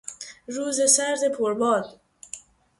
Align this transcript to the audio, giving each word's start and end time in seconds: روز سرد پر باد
روز 0.47 0.81
سرد 0.95 1.27
پر 1.37 1.53
باد 1.53 2.01